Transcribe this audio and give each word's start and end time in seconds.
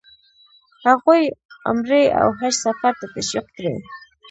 هغوی 0.85 1.23
عمرې 1.69 2.03
او 2.21 2.27
حج 2.39 2.53
سفر 2.65 2.93
ته 2.99 3.05
تشویق 3.15 3.45
کړي. 3.55 3.75